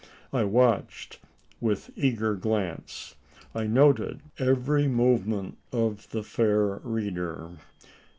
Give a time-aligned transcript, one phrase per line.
[0.33, 1.19] I watched
[1.59, 3.17] with eager glance.
[3.53, 7.51] I noted every movement of the fair reader.